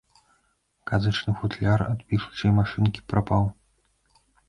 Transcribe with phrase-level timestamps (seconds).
[0.91, 3.43] Казачны футляр ад пішучай машынкі прапаў.